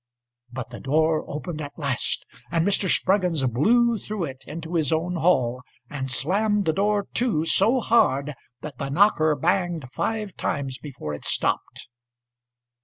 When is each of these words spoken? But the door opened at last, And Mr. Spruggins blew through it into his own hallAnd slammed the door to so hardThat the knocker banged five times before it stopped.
But 0.51 0.71
the 0.71 0.79
door 0.79 1.25
opened 1.29 1.61
at 1.61 1.77
last, 1.77 2.25
And 2.49 2.65
Mr. 2.65 2.89
Spruggins 2.89 3.43
blew 3.45 3.99
through 3.99 4.23
it 4.23 4.43
into 4.47 4.73
his 4.73 4.91
own 4.91 5.13
hallAnd 5.13 6.09
slammed 6.09 6.65
the 6.65 6.73
door 6.73 7.05
to 7.13 7.45
so 7.45 7.79
hardThat 7.81 8.77
the 8.79 8.89
knocker 8.89 9.35
banged 9.35 9.85
five 9.93 10.35
times 10.35 10.79
before 10.79 11.13
it 11.13 11.23
stopped. 11.23 11.87